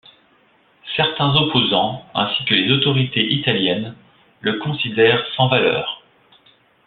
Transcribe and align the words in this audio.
Certains 0.97 1.35
opposants, 1.35 2.03
ainsi 2.15 2.43
que 2.45 2.55
les 2.55 2.71
autorités 2.71 3.23
italiennes, 3.33 3.93
le 4.39 4.57
considèrent 4.57 5.23
sans 5.35 5.47
valeur. 5.47 6.01